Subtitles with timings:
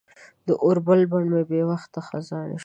[0.47, 2.59] د اوربل بڼ مې بې وخته خزان شوی